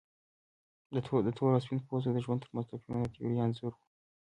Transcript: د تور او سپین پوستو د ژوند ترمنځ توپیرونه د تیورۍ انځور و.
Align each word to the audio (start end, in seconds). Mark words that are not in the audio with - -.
د 1.27 1.31
تور 1.37 1.51
او 1.55 1.61
سپین 1.63 1.79
پوستو 1.87 2.13
د 2.13 2.17
ژوند 2.25 2.41
ترمنځ 2.43 2.65
توپیرونه 2.67 3.05
د 3.07 3.11
تیورۍ 3.15 3.37
انځور 3.41 3.73
و. 3.75 3.79